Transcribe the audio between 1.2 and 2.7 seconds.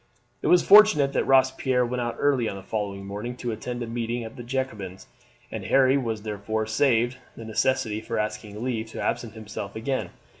Robespierre went out early on the